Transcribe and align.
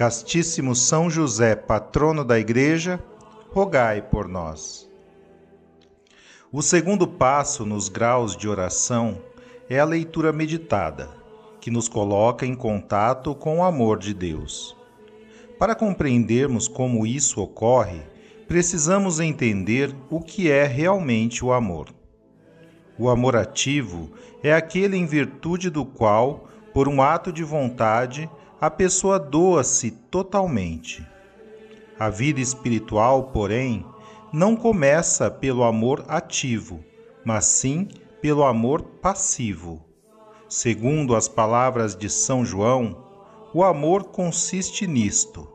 Castíssimo 0.00 0.74
São 0.74 1.10
José, 1.10 1.54
patrono 1.54 2.24
da 2.24 2.38
Igreja, 2.38 2.98
rogai 3.50 4.00
por 4.00 4.26
nós. 4.26 4.88
O 6.50 6.62
segundo 6.62 7.06
passo 7.06 7.66
nos 7.66 7.90
graus 7.90 8.34
de 8.34 8.48
oração 8.48 9.18
é 9.68 9.78
a 9.78 9.84
leitura 9.84 10.32
meditada, 10.32 11.10
que 11.60 11.70
nos 11.70 11.86
coloca 11.86 12.46
em 12.46 12.54
contato 12.54 13.34
com 13.34 13.58
o 13.58 13.62
amor 13.62 13.98
de 13.98 14.14
Deus. 14.14 14.74
Para 15.58 15.74
compreendermos 15.74 16.66
como 16.66 17.06
isso 17.06 17.38
ocorre, 17.38 18.00
precisamos 18.48 19.20
entender 19.20 19.94
o 20.08 20.22
que 20.22 20.50
é 20.50 20.64
realmente 20.64 21.44
o 21.44 21.52
amor. 21.52 21.88
O 22.98 23.10
amor 23.10 23.36
ativo 23.36 24.10
é 24.42 24.50
aquele 24.50 24.96
em 24.96 25.04
virtude 25.04 25.68
do 25.68 25.84
qual, 25.84 26.48
por 26.72 26.88
um 26.88 27.02
ato 27.02 27.30
de 27.30 27.44
vontade, 27.44 28.30
a 28.60 28.70
pessoa 28.70 29.18
doa-se 29.18 29.90
totalmente. 29.90 31.06
A 31.98 32.10
vida 32.10 32.40
espiritual, 32.40 33.30
porém, 33.32 33.86
não 34.30 34.54
começa 34.54 35.30
pelo 35.30 35.64
amor 35.64 36.04
ativo, 36.06 36.84
mas 37.24 37.46
sim 37.46 37.88
pelo 38.20 38.44
amor 38.44 38.82
passivo. 38.82 39.82
Segundo 40.46 41.16
as 41.16 41.26
palavras 41.26 41.96
de 41.96 42.10
São 42.10 42.44
João, 42.44 43.02
o 43.54 43.64
amor 43.64 44.04
consiste 44.04 44.86
nisto: 44.86 45.48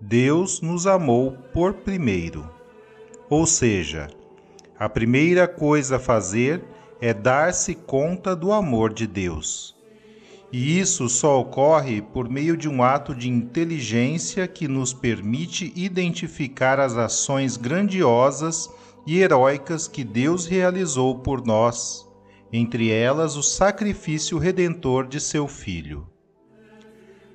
Deus 0.00 0.60
nos 0.60 0.88
amou 0.88 1.36
por 1.52 1.74
primeiro. 1.74 2.50
Ou 3.28 3.46
seja, 3.46 4.08
a 4.76 4.88
primeira 4.88 5.46
coisa 5.46 5.96
a 5.96 6.00
fazer 6.00 6.64
é 7.00 7.14
dar-se 7.14 7.76
conta 7.76 8.34
do 8.34 8.52
amor 8.52 8.92
de 8.92 9.06
Deus. 9.06 9.79
E 10.52 10.80
isso 10.80 11.08
só 11.08 11.40
ocorre 11.40 12.02
por 12.02 12.28
meio 12.28 12.56
de 12.56 12.68
um 12.68 12.82
ato 12.82 13.14
de 13.14 13.28
inteligência 13.28 14.48
que 14.48 14.66
nos 14.66 14.92
permite 14.92 15.72
identificar 15.76 16.80
as 16.80 16.96
ações 16.96 17.56
grandiosas 17.56 18.68
e 19.06 19.20
heróicas 19.20 19.86
que 19.86 20.02
Deus 20.02 20.46
realizou 20.46 21.20
por 21.20 21.46
nós, 21.46 22.08
entre 22.52 22.90
elas 22.90 23.36
o 23.36 23.42
sacrifício 23.42 24.38
redentor 24.38 25.06
de 25.06 25.20
seu 25.20 25.46
Filho. 25.46 26.06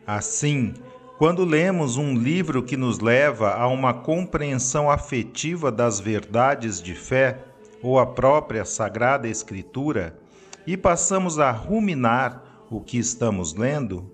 Assim, 0.05 0.73
quando 1.17 1.45
lemos 1.45 1.95
um 1.95 2.13
livro 2.13 2.61
que 2.61 2.75
nos 2.75 2.99
leva 2.99 3.53
a 3.53 3.67
uma 3.67 3.93
compreensão 3.93 4.91
afetiva 4.91 5.71
das 5.71 6.01
verdades 6.01 6.81
de 6.81 6.93
fé, 6.93 7.45
ou 7.81 7.97
a 7.97 8.05
própria 8.05 8.65
Sagrada 8.65 9.27
Escritura, 9.27 10.19
e 10.67 10.75
passamos 10.75 11.39
a 11.39 11.51
ruminar 11.51 12.44
o 12.69 12.81
que 12.81 12.97
estamos 12.97 13.53
lendo, 13.53 14.11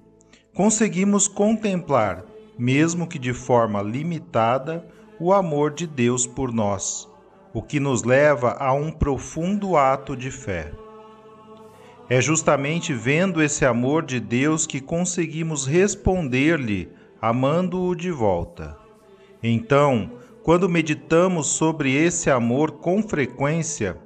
conseguimos 0.53 1.27
contemplar, 1.27 2.25
mesmo 2.57 3.07
que 3.07 3.17
de 3.17 3.33
forma 3.33 3.81
limitada, 3.81 4.85
o 5.19 5.31
amor 5.33 5.71
de 5.71 5.85
Deus 5.85 6.25
por 6.25 6.51
nós, 6.51 7.09
o 7.53 7.61
que 7.61 7.79
nos 7.79 8.03
leva 8.03 8.57
a 8.59 8.73
um 8.73 8.91
profundo 8.91 9.77
ato 9.77 10.15
de 10.15 10.31
fé. 10.31 10.71
É 12.09 12.19
justamente 12.19 12.93
vendo 12.93 13.41
esse 13.41 13.65
amor 13.65 14.03
de 14.03 14.19
Deus 14.19 14.67
que 14.67 14.81
conseguimos 14.81 15.65
responder-lhe 15.65 16.89
amando-o 17.21 17.95
de 17.95 18.11
volta. 18.11 18.75
Então, 19.41 20.11
quando 20.43 20.67
meditamos 20.67 21.47
sobre 21.47 21.93
esse 21.93 22.29
amor 22.29 22.71
com 22.73 23.03
frequência, 23.03 23.97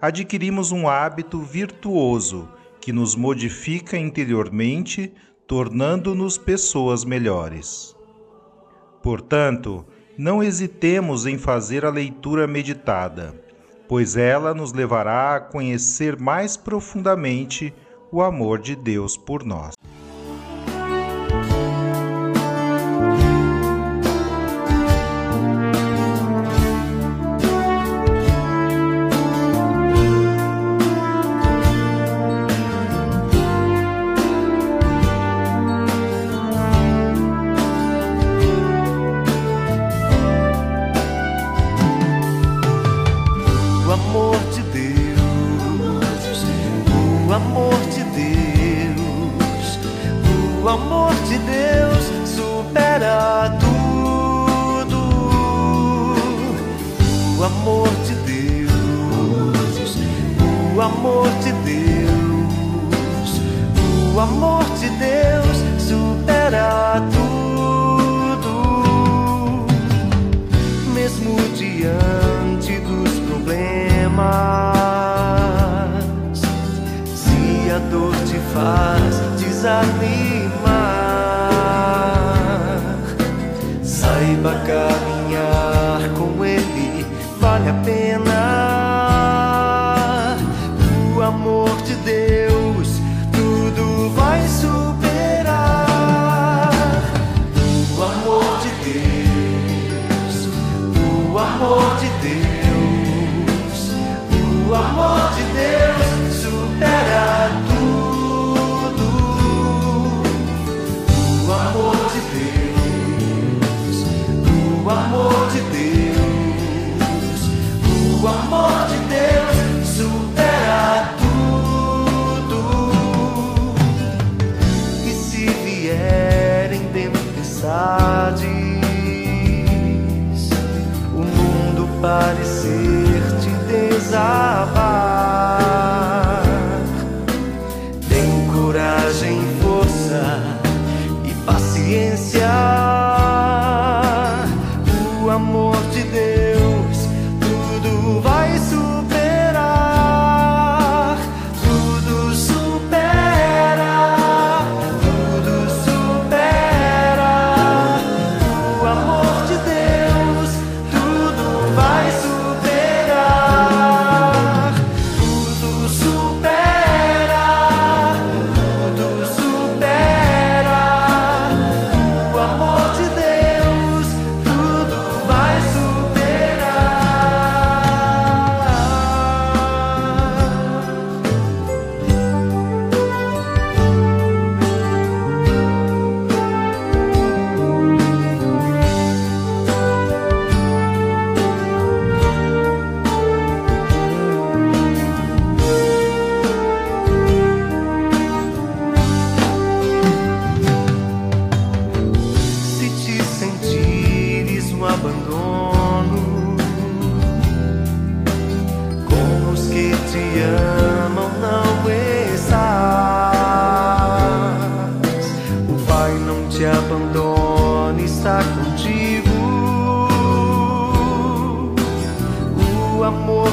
adquirimos 0.00 0.72
um 0.72 0.88
hábito 0.88 1.40
virtuoso 1.40 2.48
que 2.82 2.92
nos 2.92 3.14
modifica 3.14 3.96
interiormente, 3.96 5.14
tornando-nos 5.46 6.36
pessoas 6.36 7.04
melhores. 7.04 7.94
Portanto, 9.00 9.86
não 10.18 10.42
hesitemos 10.42 11.24
em 11.24 11.38
fazer 11.38 11.84
a 11.84 11.90
leitura 11.90 12.44
meditada, 12.46 13.40
pois 13.88 14.16
ela 14.16 14.52
nos 14.52 14.72
levará 14.72 15.36
a 15.36 15.40
conhecer 15.40 16.18
mais 16.18 16.56
profundamente 16.56 17.72
o 18.10 18.20
amor 18.20 18.58
de 18.58 18.74
Deus 18.74 19.16
por 19.16 19.44
nós. 19.44 19.74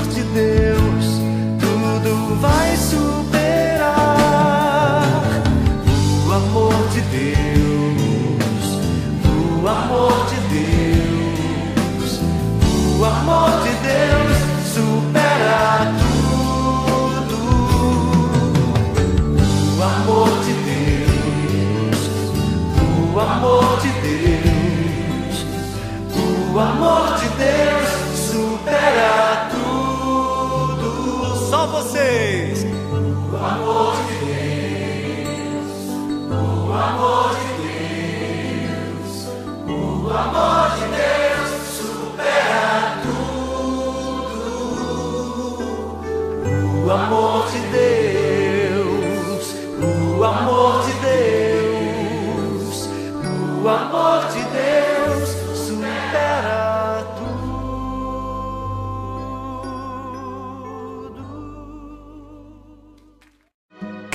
de 0.07 0.23
Deus. 0.33 0.58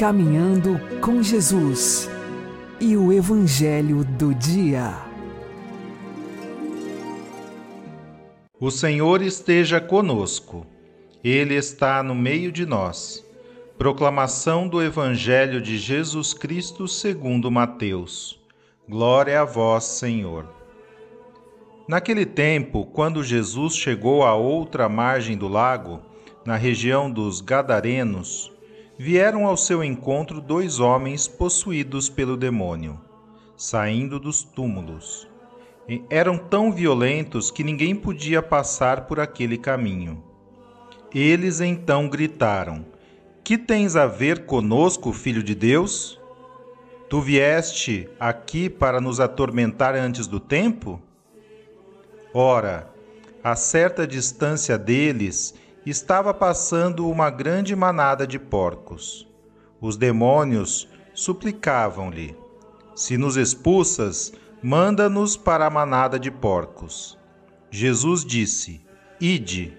Caminhando 0.05 0.79
com 1.01 1.23
Jesus 1.23 2.11
e 2.79 2.95
o 2.95 3.11
Evangelho 3.11 4.05
do 4.05 4.35
Dia. 4.35 4.93
O 8.61 8.71
Senhor 8.71 9.23
esteja 9.23 9.81
conosco, 9.81 10.67
Ele 11.25 11.55
está 11.55 12.03
no 12.03 12.15
meio 12.15 12.53
de 12.53 12.67
nós. 12.67 13.25
Proclamação 13.79 14.69
do 14.69 14.83
Evangelho 14.83 15.59
de 15.59 15.79
Jesus 15.79 16.35
Cristo 16.35 16.87
segundo 16.87 17.51
Mateus. 17.51 18.39
Glória 18.87 19.41
a 19.41 19.45
vós, 19.47 19.85
Senhor. 19.85 20.47
Naquele 21.89 22.27
tempo, 22.27 22.85
quando 22.85 23.25
Jesus 23.25 23.75
chegou 23.75 24.23
à 24.23 24.35
outra 24.35 24.87
margem 24.87 25.35
do 25.35 25.49
lago, 25.49 26.03
na 26.45 26.57
região 26.57 27.11
dos 27.11 27.41
Gadarenos, 27.41 28.54
vieram 28.99 29.47
ao 29.47 29.57
seu 29.57 29.83
encontro 29.83 30.41
dois 30.41 30.79
homens 30.81 31.27
possuídos 31.27 32.09
pelo 32.09 32.37
demônio, 32.37 33.01
saindo 33.57 34.19
dos 34.19 34.43
túmulos. 34.43 35.29
Eram 36.09 36.39
tão 36.39 36.73
violentos 36.73 37.51
que 37.51 37.65
ninguém 37.65 37.95
podia 37.95 38.43
passar 38.43 39.07
por 39.07 39.21
aquele 39.21 39.59
caminho. 39.59 40.23
Eles 41.15 41.61
então 41.61 42.09
gritaram: 42.09 42.87
Que 43.43 43.59
tens 43.59 43.95
a 43.95 44.07
ver 44.07 44.47
conosco, 44.47 45.13
filho 45.13 45.43
de 45.43 45.55
Deus? 45.55 46.21
Tu 47.11 47.21
vieste 47.21 48.09
aqui 48.19 48.71
para 48.71 49.01
nos 49.01 49.21
atormentar 49.21 49.95
antes 49.95 50.27
do 50.27 50.41
tempo? 50.41 51.01
Ora, 52.33 52.91
a 53.43 53.55
certa 53.55 54.07
distância 54.07 54.79
deles, 54.79 55.55
estava 55.87 56.33
passando 56.33 57.09
uma 57.09 57.31
grande 57.31 57.77
manada 57.77 58.27
de 58.27 58.39
porcos. 58.39 59.29
Os 59.81 59.97
demônios 59.97 60.89
suplicavam-lhe: 61.13 62.37
Se 62.95 63.19
nos 63.19 63.37
expulsas, 63.37 64.33
manda-nos 64.63 65.37
para 65.37 65.67
a 65.67 65.71
manada 65.71 66.19
de 66.19 66.31
porcos. 66.31 67.19
Jesus 67.71 68.25
disse: 68.25 68.81
Ide. 69.21 69.77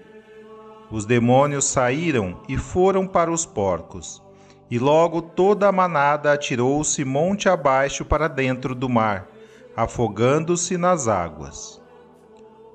Os 0.90 1.04
demônios 1.04 1.64
saíram 1.64 2.40
e 2.48 2.56
foram 2.56 3.06
para 3.06 3.30
os 3.30 3.44
porcos. 3.44 4.22
E 4.70 4.78
logo 4.78 5.20
toda 5.20 5.68
a 5.68 5.72
manada 5.72 6.32
atirou-se 6.32 7.04
monte 7.04 7.48
abaixo 7.48 8.04
para 8.04 8.28
dentro 8.28 8.74
do 8.74 8.88
mar, 8.88 9.28
afogando-se 9.76 10.76
nas 10.76 11.08
águas. 11.08 11.80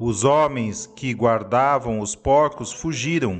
Os 0.03 0.23
homens 0.23 0.91
que 0.95 1.13
guardavam 1.13 1.99
os 1.99 2.15
porcos 2.15 2.73
fugiram 2.73 3.39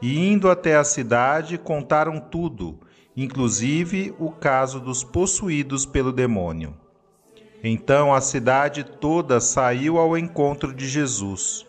e, 0.00 0.32
indo 0.32 0.48
até 0.48 0.76
a 0.76 0.82
cidade, 0.82 1.58
contaram 1.58 2.18
tudo, 2.18 2.80
inclusive 3.14 4.14
o 4.18 4.30
caso 4.30 4.80
dos 4.80 5.04
possuídos 5.04 5.84
pelo 5.84 6.10
demônio. 6.10 6.74
Então 7.62 8.14
a 8.14 8.22
cidade 8.22 8.82
toda 8.82 9.40
saiu 9.40 9.98
ao 9.98 10.16
encontro 10.16 10.72
de 10.72 10.88
Jesus. 10.88 11.66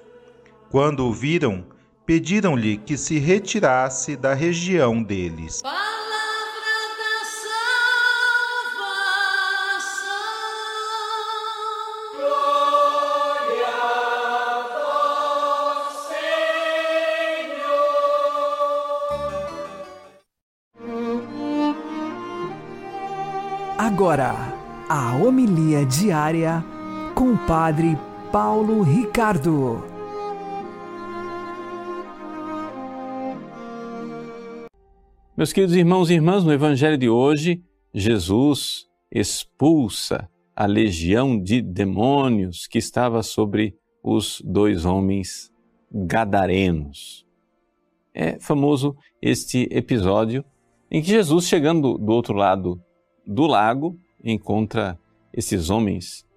Quando 0.69 1.05
o 1.05 1.11
viram, 1.11 1.65
pediram-lhe 2.05 2.77
que 2.77 2.97
se 2.97 3.19
retirasse 3.19 4.15
da 4.15 4.33
região 4.33 5.03
deles. 5.03 5.61
Agora 23.91 24.33
a 24.87 25.17
homilia 25.17 25.85
diária 25.85 26.63
com 27.13 27.33
o 27.33 27.37
Padre 27.45 27.97
Paulo 28.31 28.83
Ricardo. 28.83 29.83
Meus 35.35 35.51
queridos 35.51 35.75
irmãos 35.75 36.09
e 36.09 36.13
irmãs, 36.13 36.45
no 36.45 36.53
Evangelho 36.53 36.97
de 36.97 37.09
hoje, 37.09 37.61
Jesus 37.93 38.87
expulsa 39.11 40.29
a 40.55 40.65
legião 40.65 41.37
de 41.37 41.61
demônios 41.61 42.67
que 42.67 42.77
estava 42.77 43.21
sobre 43.21 43.75
os 44.01 44.41
dois 44.45 44.85
homens 44.85 45.51
Gadarenos. 45.91 47.25
É 48.13 48.39
famoso 48.39 48.95
este 49.21 49.67
episódio 49.69 50.45
em 50.89 51.01
que 51.01 51.09
Jesus, 51.09 51.45
chegando 51.45 51.97
do 51.97 52.13
outro 52.13 52.33
lado 52.33 52.81
do 53.31 53.47
lago, 53.47 53.97
encontra 54.23 54.99
esses 55.33 55.69
homens 55.69 56.27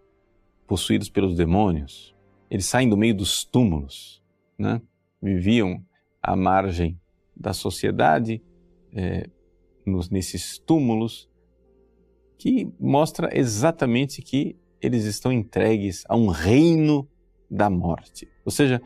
possuídos 0.67 1.09
pelos 1.09 1.37
demônios. 1.37 2.15
Eles 2.51 2.67
saem 2.67 2.89
do 2.89 2.97
meio 2.97 3.15
dos 3.15 3.45
túmulos, 3.45 4.23
né? 4.59 4.81
viviam 5.21 5.85
à 6.23 6.37
margem 6.37 6.99
da 7.37 7.53
sociedade, 7.53 8.43
é, 8.93 9.29
nos, 9.85 10.09
nesses 10.09 10.59
túmulos, 10.59 11.29
que 12.39 12.71
mostra 12.79 13.37
exatamente 13.37 14.23
que 14.23 14.57
eles 14.81 15.05
estão 15.05 15.33
entregues 15.33 16.05
a 16.09 16.17
um 16.17 16.29
reino 16.29 17.09
da 17.51 17.69
morte. 17.69 18.29
Ou 18.45 18.53
seja, 18.53 18.81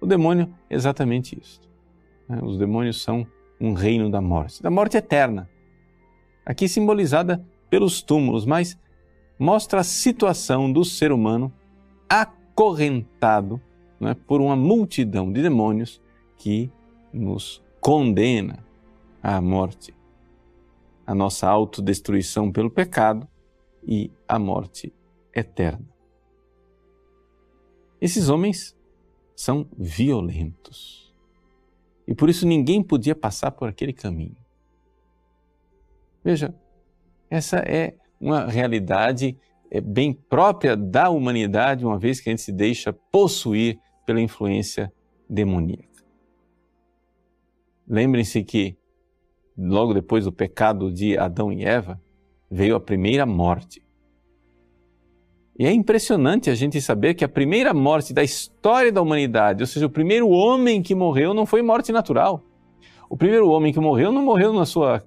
o 0.00 0.06
demônio 0.06 0.52
é 0.68 0.74
exatamente 0.74 1.38
isso. 1.40 1.60
Né? 2.28 2.40
Os 2.42 2.58
demônios 2.58 3.02
são 3.02 3.26
um 3.60 3.72
reino 3.72 4.10
da 4.10 4.20
morte, 4.20 4.62
da 4.62 4.70
morte 4.70 4.96
eterna. 4.96 5.48
Aqui 6.46 6.68
simbolizada 6.68 7.44
pelos 7.68 8.00
túmulos, 8.00 8.46
mas 8.46 8.78
mostra 9.36 9.80
a 9.80 9.84
situação 9.84 10.72
do 10.72 10.84
ser 10.84 11.10
humano 11.10 11.52
acorrentado 12.08 13.60
né, 13.98 14.14
por 14.14 14.40
uma 14.40 14.54
multidão 14.54 15.32
de 15.32 15.42
demônios 15.42 16.00
que 16.36 16.70
nos 17.12 17.60
condena 17.80 18.64
à 19.20 19.40
morte, 19.40 19.92
a 21.04 21.14
nossa 21.14 21.48
autodestruição 21.48 22.52
pelo 22.52 22.70
pecado 22.70 23.26
e 23.82 24.10
a 24.28 24.38
morte 24.38 24.92
eterna. 25.34 25.86
Esses 28.00 28.28
homens 28.28 28.76
são 29.34 29.66
violentos 29.76 31.12
e 32.06 32.14
por 32.14 32.28
isso 32.28 32.46
ninguém 32.46 32.82
podia 32.82 33.16
passar 33.16 33.50
por 33.50 33.68
aquele 33.68 33.92
caminho. 33.92 34.45
Veja, 36.26 36.52
essa 37.30 37.58
é 37.58 37.94
uma 38.20 38.46
realidade 38.46 39.38
é, 39.70 39.80
bem 39.80 40.12
própria 40.12 40.76
da 40.76 41.08
humanidade, 41.08 41.86
uma 41.86 42.00
vez 42.00 42.18
que 42.18 42.28
a 42.28 42.32
gente 42.32 42.42
se 42.42 42.50
deixa 42.50 42.92
possuir 42.92 43.78
pela 44.04 44.20
influência 44.20 44.92
demoníaca. 45.30 46.02
Lembrem-se 47.88 48.42
que, 48.42 48.76
logo 49.56 49.94
depois 49.94 50.24
do 50.24 50.32
pecado 50.32 50.92
de 50.92 51.16
Adão 51.16 51.52
e 51.52 51.64
Eva, 51.64 52.02
veio 52.50 52.74
a 52.74 52.80
primeira 52.80 53.24
morte. 53.24 53.80
E 55.56 55.64
é 55.64 55.72
impressionante 55.72 56.50
a 56.50 56.56
gente 56.56 56.80
saber 56.80 57.14
que 57.14 57.24
a 57.24 57.28
primeira 57.28 57.72
morte 57.72 58.12
da 58.12 58.24
história 58.24 58.90
da 58.90 59.00
humanidade, 59.00 59.62
ou 59.62 59.66
seja, 59.68 59.86
o 59.86 59.90
primeiro 59.90 60.28
homem 60.28 60.82
que 60.82 60.92
morreu, 60.92 61.32
não 61.32 61.46
foi 61.46 61.62
morte 61.62 61.92
natural. 61.92 62.42
O 63.08 63.16
primeiro 63.16 63.48
homem 63.48 63.72
que 63.72 63.78
morreu 63.78 64.10
não 64.10 64.24
morreu 64.24 64.52
na 64.52 64.66
sua 64.66 65.04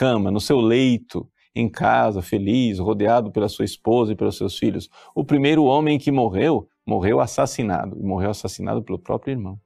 cama, 0.00 0.30
no 0.30 0.40
seu 0.40 0.58
leito, 0.58 1.30
em 1.54 1.68
casa, 1.68 2.22
feliz, 2.22 2.78
rodeado 2.78 3.30
pela 3.30 3.50
sua 3.50 3.66
esposa 3.66 4.12
e 4.12 4.16
pelos 4.16 4.38
seus 4.38 4.56
filhos. 4.56 4.88
O 5.14 5.22
primeiro 5.22 5.64
homem 5.64 5.98
que 5.98 6.10
morreu, 6.10 6.66
morreu 6.86 7.20
assassinado, 7.20 7.98
e 8.00 8.02
morreu 8.02 8.30
assassinado 8.30 8.82
pelo 8.82 8.98
próprio 8.98 9.32
irmão. 9.32 9.60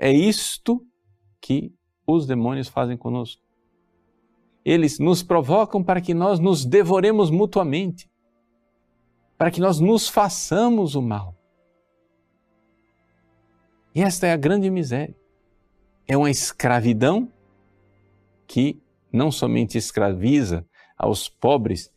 É 0.00 0.10
isto 0.10 0.84
que 1.40 1.72
os 2.04 2.26
demônios 2.26 2.66
fazem 2.66 2.96
conosco. 2.96 3.40
Eles 4.64 4.98
nos 4.98 5.22
provocam 5.22 5.80
para 5.80 6.00
que 6.00 6.12
nós 6.12 6.40
nos 6.40 6.64
devoremos 6.64 7.30
mutuamente, 7.30 8.10
para 9.38 9.52
que 9.52 9.60
nós 9.60 9.78
nos 9.78 10.08
façamos 10.08 10.96
o 10.96 11.02
mal. 11.02 11.36
E 13.94 14.02
esta 14.02 14.26
é 14.26 14.32
a 14.32 14.36
grande 14.36 14.68
miséria. 14.68 15.16
É 16.08 16.16
uma 16.16 16.32
escravidão 16.32 17.30
que 18.46 18.80
não 19.12 19.30
somente 19.30 19.78
escraviza 19.78 20.66
aos 20.96 21.28
pobres 21.28 21.92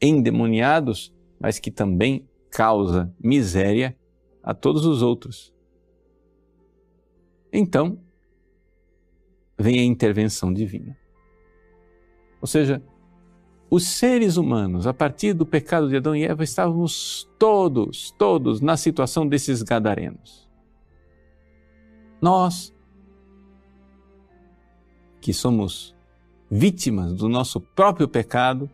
endemoniados, 0.00 1.14
mas 1.40 1.58
que 1.58 1.70
também 1.70 2.28
causa 2.50 3.12
miséria 3.18 3.96
a 4.42 4.54
todos 4.54 4.84
os 4.84 5.02
outros. 5.02 5.52
Então, 7.52 7.98
vem 9.58 9.78
a 9.78 9.84
intervenção 9.84 10.52
divina. 10.52 10.96
Ou 12.40 12.46
seja, 12.46 12.82
os 13.70 13.86
seres 13.86 14.36
humanos, 14.36 14.86
a 14.86 14.92
partir 14.92 15.32
do 15.32 15.46
pecado 15.46 15.88
de 15.88 15.96
Adão 15.96 16.14
e 16.14 16.24
Eva, 16.24 16.44
estávamos 16.44 17.28
todos, 17.38 18.10
todos 18.12 18.60
na 18.60 18.76
situação 18.76 19.26
desses 19.26 19.62
gadarenos. 19.62 20.48
Nós, 22.20 22.74
que 25.24 25.32
somos 25.32 25.96
vítimas 26.50 27.14
do 27.14 27.30
nosso 27.30 27.58
próprio 27.58 28.06
pecado, 28.06 28.68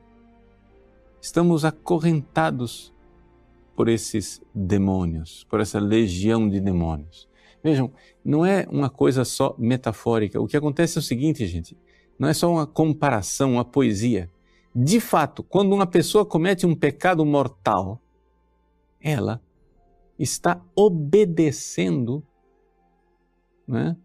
estamos 1.23 1.65
acorrentados 1.65 2.93
por 3.77 3.89
esses 3.89 4.43
demônios, 4.53 5.47
por 5.49 5.61
essa 5.61 5.79
legião 5.79 6.49
de 6.49 6.59
demônios. 6.59 7.29
Vejam, 7.63 7.93
não 8.25 8.45
é 8.45 8.67
uma 8.69 8.91
coisa 8.91 9.25
só 9.25 9.55
metafórica. 9.57 10.41
O 10.41 10.49
que 10.49 10.57
acontece 10.57 10.99
é 10.99 11.01
o 11.01 11.05
seguinte, 11.05 11.47
gente: 11.47 11.79
não 12.19 12.29
é 12.29 12.35
só 12.35 12.51
uma 12.51 12.67
comparação, 12.67 13.53
uma 13.53 13.65
poesia. 13.65 14.29
De 14.75 14.99
fato, 14.99 15.45
quando 15.45 15.73
uma 15.73 15.87
pessoa 15.87 16.27
comete 16.27 16.67
um 16.67 16.75
pecado 16.75 17.25
mortal, 17.25 18.03
ela 19.01 19.41
está 20.19 20.61
obedecendo 20.75 22.27
né, 23.69 23.97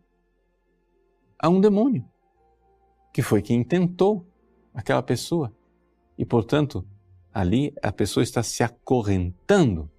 a 1.40 1.50
um 1.50 1.60
demônio, 1.60 2.08
que 3.16 3.22
foi 3.22 3.42
quem 3.42 3.64
tentou 3.64 4.28
aquela 4.74 5.02
pessoa. 5.02 5.50
E, 6.18 6.26
portanto, 6.26 6.86
ali 7.34 7.74
a 7.82 7.90
pessoa 7.90 8.22
está 8.22 8.44
se 8.44 8.62
acorrentando, 8.62 9.90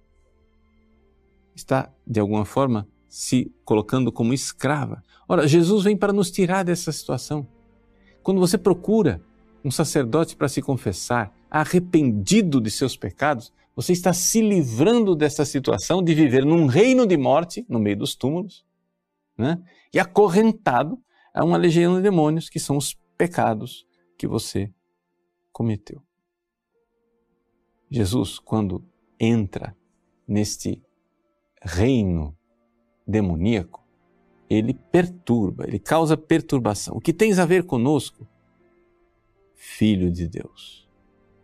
está, 1.55 1.91
de 2.05 2.19
alguma 2.19 2.45
forma, 2.45 2.87
se 3.09 3.51
colocando 3.65 4.11
como 4.11 4.35
escrava. 4.35 5.03
Ora, 5.27 5.47
Jesus 5.47 5.83
vem 5.83 5.97
para 5.97 6.13
nos 6.13 6.29
tirar 6.29 6.61
dessa 6.61 6.91
situação. 6.91 7.47
Quando 8.21 8.39
você 8.39 8.55
procura 8.55 9.19
um 9.65 9.71
sacerdote 9.71 10.35
para 10.35 10.47
se 10.47 10.61
confessar, 10.61 11.33
arrependido 11.49 12.61
de 12.61 12.69
seus 12.69 12.95
pecados, 12.95 13.51
você 13.75 13.93
está 13.93 14.13
se 14.13 14.41
livrando 14.41 15.15
dessa 15.15 15.43
situação 15.43 16.03
de 16.03 16.13
viver 16.13 16.45
num 16.45 16.67
reino 16.67 17.07
de 17.07 17.17
morte, 17.17 17.65
no 17.67 17.79
meio 17.79 17.97
dos 17.97 18.13
túmulos, 18.13 18.63
né? 19.35 19.59
e 19.91 19.97
acorrentado 19.97 20.99
a 21.33 21.43
uma 21.43 21.57
legião 21.57 21.95
de 21.95 22.03
demônios, 22.03 22.47
que 22.47 22.59
são 22.59 22.77
os 22.77 22.95
pecados 23.17 23.87
que 24.17 24.27
você 24.27 24.71
cometeu. 25.51 26.01
Jesus, 27.89 28.37
quando 28.37 28.83
entra 29.19 29.75
neste 30.27 30.83
reino 31.61 32.37
demoníaco, 33.07 33.85
ele 34.49 34.73
perturba, 34.73 35.65
ele 35.65 35.79
causa 35.79 36.15
perturbação. 36.15 36.95
O 36.95 37.01
que 37.01 37.13
tens 37.13 37.39
a 37.39 37.45
ver 37.45 37.63
conosco? 37.63 38.27
Filho 39.55 40.11
de 40.11 40.27
Deus. 40.27 40.87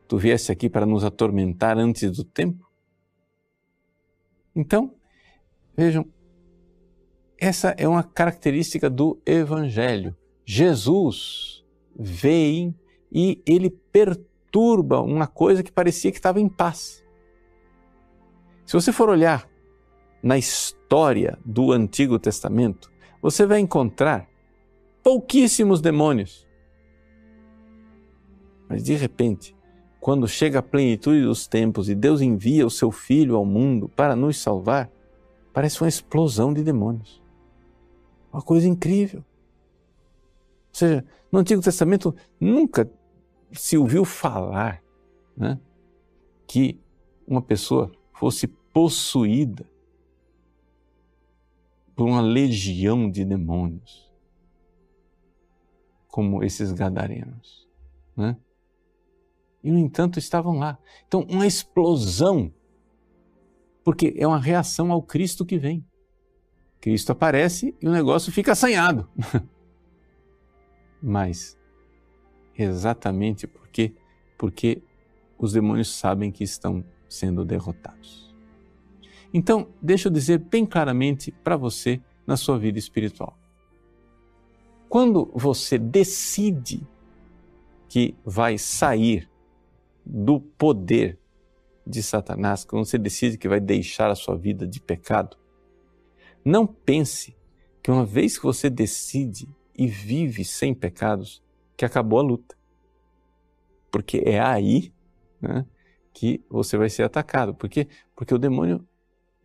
Tu 0.07 0.17
vieste 0.17 0.51
aqui 0.51 0.69
para 0.69 0.85
nos 0.85 1.03
atormentar 1.03 1.77
antes 1.77 2.11
do 2.11 2.23
tempo? 2.23 2.69
Então, 4.55 4.93
vejam, 5.75 6.05
essa 7.37 7.69
é 7.77 7.87
uma 7.87 8.03
característica 8.03 8.89
do 8.89 9.19
Evangelho. 9.25 10.15
Jesus 10.45 11.52
vem 11.95 12.75
e 13.11 13.41
ele 13.45 13.69
perturba 13.69 15.01
uma 15.01 15.27
coisa 15.27 15.63
que 15.63 15.71
parecia 15.71 16.11
que 16.11 16.17
estava 16.17 16.39
em 16.39 16.49
paz. 16.49 17.03
Se 18.65 18.73
você 18.73 18.91
for 18.91 19.09
olhar 19.09 19.47
na 20.21 20.37
história 20.37 21.37
do 21.45 21.71
Antigo 21.71 22.17
Testamento, 22.17 22.91
você 23.21 23.45
vai 23.45 23.59
encontrar 23.59 24.27
pouquíssimos 25.03 25.81
demônios. 25.81 26.47
Mas 28.69 28.83
de 28.83 28.93
repente, 28.95 29.55
quando 29.99 30.27
chega 30.27 30.59
a 30.59 30.63
plenitude 30.63 31.21
dos 31.21 31.45
tempos 31.47 31.89
e 31.89 31.95
Deus 31.95 32.21
envia 32.21 32.65
o 32.65 32.69
seu 32.69 32.91
Filho 32.91 33.35
ao 33.35 33.45
mundo 33.45 33.87
para 33.89 34.15
nos 34.15 34.37
salvar, 34.37 34.89
parece 35.53 35.81
uma 35.81 35.89
explosão 35.89 36.53
de 36.53 36.63
demônios. 36.63 37.21
Uma 38.31 38.41
coisa 38.41 38.67
incrível. 38.67 39.23
Seja, 40.73 41.05
no 41.31 41.39
Antigo 41.39 41.61
Testamento 41.61 42.15
nunca 42.39 42.91
se 43.51 43.77
ouviu 43.77 44.03
falar 44.03 44.83
né, 45.37 45.59
que 46.47 46.79
uma 47.27 47.43
pessoa 47.43 47.91
fosse 48.11 48.47
possuída 48.47 49.69
por 51.95 52.07
uma 52.07 52.21
legião 52.21 53.09
de 53.09 53.23
demônios, 53.23 54.11
como 56.07 56.43
esses 56.43 56.71
gadarenos. 56.71 57.69
Né? 58.17 58.35
E, 59.63 59.71
no 59.71 59.77
entanto, 59.77 60.17
estavam 60.17 60.57
lá. 60.57 60.79
Então, 61.07 61.21
uma 61.29 61.45
explosão, 61.45 62.51
porque 63.83 64.15
é 64.17 64.25
uma 64.25 64.39
reação 64.39 64.91
ao 64.91 65.03
Cristo 65.03 65.45
que 65.45 65.59
vem. 65.59 65.85
Cristo 66.81 67.11
aparece 67.11 67.75
e 67.79 67.87
o 67.87 67.91
negócio 67.91 68.31
fica 68.31 68.53
assanhado. 68.53 69.07
Mas 71.03 71.57
exatamente 72.57 73.45
porque 73.45 73.93
porque 74.37 74.81
os 75.37 75.53
demônios 75.53 75.93
sabem 75.93 76.31
que 76.31 76.43
estão 76.43 76.83
sendo 77.09 77.43
derrotados. 77.43 78.33
Então, 79.33 79.67
deixa 79.81 80.07
eu 80.07 80.11
dizer 80.11 80.37
bem 80.37 80.65
claramente 80.65 81.31
para 81.31 81.57
você 81.57 82.01
na 82.25 82.37
sua 82.37 82.57
vida 82.57 82.77
espiritual. 82.77 83.37
Quando 84.87 85.31
você 85.33 85.77
decide 85.77 86.85
que 87.89 88.15
vai 88.23 88.57
sair 88.57 89.29
do 90.05 90.39
poder 90.39 91.19
de 91.85 92.03
Satanás, 92.03 92.63
quando 92.63 92.85
você 92.85 92.97
decide 92.97 93.37
que 93.37 93.49
vai 93.49 93.59
deixar 93.59 94.09
a 94.09 94.15
sua 94.15 94.37
vida 94.37 94.67
de 94.67 94.79
pecado, 94.79 95.37
não 96.45 96.67
pense 96.67 97.35
que 97.81 97.89
uma 97.91 98.05
vez 98.05 98.37
que 98.37 98.43
você 98.43 98.69
decide 98.69 99.47
e 99.77 99.87
vive 99.87 100.45
sem 100.45 100.73
pecados, 100.73 101.41
que 101.75 101.85
acabou 101.85 102.19
a 102.19 102.23
luta. 102.23 102.55
Porque 103.91 104.23
é 104.25 104.39
aí 104.39 104.93
né, 105.41 105.65
que 106.13 106.43
você 106.49 106.77
vai 106.77 106.89
ser 106.89 107.03
atacado. 107.03 107.53
Por 107.53 107.69
quê? 107.69 107.87
Porque 108.15 108.33
o 108.33 108.39
demônio 108.39 108.87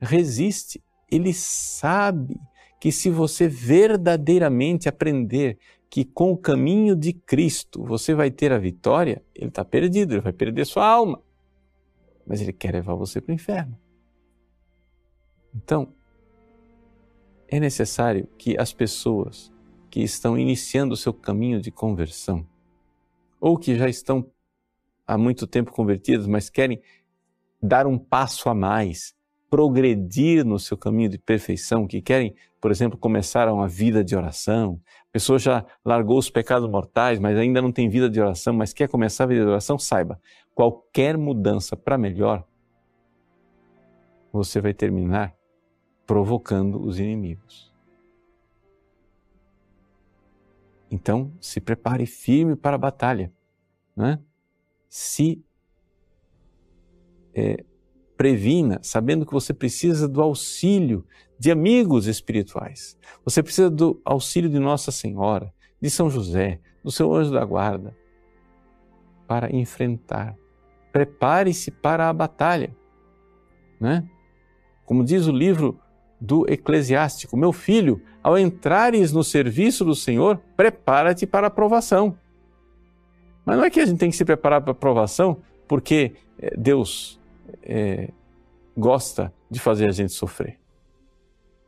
resiste. 0.01 0.83
Ele 1.11 1.33
sabe 1.33 2.39
que 2.81 2.93
se 2.93 3.11
você 3.11 3.49
verdadeiramente 3.49 4.89
aprender 4.89 5.59
que 5.91 6.05
com 6.05 6.33
o 6.33 6.37
caminho 6.37 6.95
de 6.95 7.13
Cristo 7.13 7.83
você 7.85 8.15
vai 8.15 8.31
ter 8.31 8.53
a 8.53 8.59
vitória, 8.59 9.23
ele 9.35 9.49
está 9.49 9.65
perdido, 9.65 10.15
ele 10.15 10.21
vai 10.21 10.33
perder 10.33 10.67
sua 10.67 10.87
alma. 10.87 11.23
Mas 12.27 12.43
ele 12.43 12.53
quer 12.53 12.73
levar 12.73 12.95
você 12.95 13.21
para 13.21 13.33
o 13.33 13.35
inferno. 13.35 13.77
Então, 15.55 15.95
é 17.49 17.59
necessário 17.59 18.29
que 18.37 18.57
as 18.59 18.73
pessoas 18.73 19.51
que 19.91 20.01
estão 20.01 20.39
iniciando 20.39 20.95
o 20.95 20.97
seu 20.97 21.13
caminho 21.13 21.61
de 21.61 21.71
conversão, 21.71 22.47
ou 23.41 23.57
que 23.57 23.77
já 23.77 23.89
estão 23.89 24.27
há 25.07 25.17
muito 25.17 25.47
tempo 25.47 25.73
convertidas, 25.73 26.27
mas 26.27 26.51
querem 26.51 26.81
dar 27.63 27.87
um 27.87 27.99
passo 27.99 28.49
a 28.49 28.55
mais, 28.55 29.15
progredir 29.51 30.45
no 30.45 30.59
seu 30.59 30.77
caminho 30.77 31.09
de 31.09 31.19
perfeição, 31.19 31.87
que 31.87 32.03
querem, 32.03 32.35
por 32.61 32.71
exemplo, 32.71 32.99
começar 32.99 33.51
uma 33.51 33.67
vida 33.67 34.05
de 34.05 34.15
oração, 34.15 34.81
a 35.09 35.13
pessoa 35.13 35.39
já 35.39 35.65
largou 35.85 36.19
os 36.19 36.29
pecados 36.29 36.69
mortais, 36.69 37.19
mas 37.19 37.39
ainda 37.39 37.63
não 37.63 37.73
tem 37.73 37.89
vida 37.89 38.11
de 38.11 38.21
oração, 38.21 38.53
mas 38.53 38.75
quer 38.75 38.89
começar 38.89 39.25
a 39.25 39.29
vida 39.29 39.41
de 39.41 39.49
oração, 39.49 39.79
saiba, 39.79 40.21
qualquer 40.55 41.17
mudança 41.17 41.77
para 41.77 41.97
melhor, 41.97 42.45
você 44.31 44.61
vai 44.61 44.75
terminar 44.75 45.35
provocando 46.07 46.81
os 46.83 46.99
inimigos. 46.99 47.68
Então, 50.91 51.33
se 51.41 51.61
prepare 51.61 52.07
firme 52.07 52.57
para 52.57 52.77
a 52.77 52.79
batalha. 52.79 53.33
Né? 53.97 54.19
Se 54.89 55.45
é, 57.35 57.65
previna, 58.17 58.81
sabendo 58.83 59.25
que 59.25 59.33
você 59.33 59.55
precisa 59.55 60.09
do 60.09 60.21
auxílio 60.21 61.07
de 61.39 61.51
amigos 61.51 62.07
espirituais. 62.07 62.99
Você 63.25 63.43
precisa 63.43 63.71
do 63.71 64.01
auxílio 64.05 64.51
de 64.51 64.59
Nossa 64.59 64.91
Senhora, 64.91 65.55
de 65.81 65.89
São 65.89 66.11
José, 66.11 66.61
do 66.83 66.91
seu 66.91 67.15
anjo 67.15 67.33
da 67.33 67.45
guarda, 67.45 67.97
para 69.27 69.55
enfrentar. 69.55 70.37
Prepare-se 70.91 71.71
para 71.71 72.09
a 72.09 72.13
batalha. 72.13 72.75
Né? 73.79 74.09
Como 74.85 75.05
diz 75.05 75.27
o 75.27 75.33
livro 75.33 75.79
do 76.21 76.51
Eclesiástico: 76.51 77.37
Meu 77.37 77.53
filho, 77.53 78.03
ao 78.23 78.39
entrares 78.39 79.13
no 79.13 79.23
serviço 79.23 79.85
do 79.85 79.95
Senhor, 79.95 80.41
prepara-te 80.57 81.27
para 81.27 81.47
a 81.47 81.51
provação. 81.51 82.17
Mas 83.45 83.57
não 83.57 83.65
é 83.65 83.71
que 83.71 83.81
a 83.81 83.87
gente 83.87 83.99
tem 83.99 84.11
que 84.11 84.17
se 84.17 84.25
preparar 84.25 84.61
para 84.61 84.73
a 84.73 84.75
provação 84.75 85.39
porque 85.67 86.15
eh, 86.39 86.55
Deus 86.57 87.21
é, 87.63 88.11
gosta 88.77 89.33
de 89.51 89.61
fazer 89.61 89.89
a 89.89 89.93
gente 89.93 90.13
sofrer. 90.13 90.59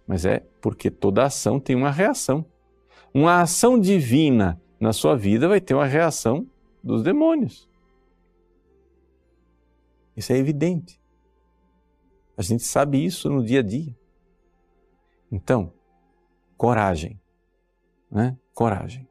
Mas 0.07 0.24
é 0.24 0.42
porque 0.61 0.90
toda 0.90 1.24
ação 1.24 1.61
tem 1.61 1.77
uma 1.77 1.90
reação. 1.90 2.44
Uma 3.12 3.40
ação 3.40 3.79
divina 3.79 4.61
na 4.79 4.92
sua 4.92 5.16
vida 5.16 5.48
vai 5.48 5.61
ter 5.61 5.74
uma 5.74 5.87
reação 5.87 6.46
dos 6.83 7.03
demônios. 7.03 7.68
Isso 10.16 10.33
é 10.33 10.37
evidente. 10.37 11.01
A 12.37 12.42
gente 12.42 12.62
sabe 12.62 13.05
isso 13.05 13.29
no 13.29 13.44
dia 13.44 13.61
a 13.61 13.62
dia. 13.62 13.94
Então, 15.31 15.73
coragem, 16.57 17.21
né? 18.11 18.37
Coragem. 18.53 19.09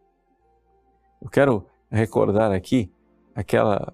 Eu 1.21 1.29
quero 1.29 1.65
recordar 1.89 2.51
aqui 2.51 2.91
aquela 3.33 3.93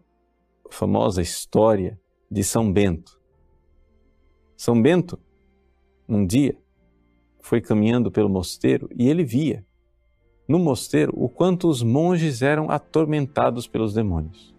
famosa 0.72 1.22
história 1.22 2.00
de 2.30 2.44
São 2.44 2.72
Bento. 2.72 3.20
São 4.58 4.82
Bento, 4.82 5.20
um 6.08 6.26
dia, 6.26 6.58
foi 7.42 7.62
caminhando 7.62 8.12
pelo 8.12 8.30
mosteiro 8.30 8.90
e 8.96 9.08
ele 9.08 9.24
via 9.24 9.64
no 10.48 10.58
mosteiro 10.58 11.14
o 11.16 11.30
quanto 11.30 11.68
os 11.68 11.84
monges 11.84 12.42
eram 12.42 12.72
atormentados 12.72 13.68
pelos 13.68 13.94
demônios. 13.94 14.55